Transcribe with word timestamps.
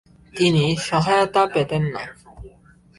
তিনি 0.33 0.63
সহায়তা 0.87 1.43
পেতেন 1.53 1.83
না। 1.93 2.03